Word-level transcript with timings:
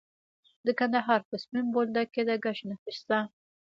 د 0.65 0.67
کندهار 0.79 1.21
په 1.29 1.35
سپین 1.43 1.65
بولدک 1.73 2.07
کې 2.13 2.21
د 2.29 2.31
ګچ 2.43 2.59
نښې 2.69 2.91
شته. 2.97 3.17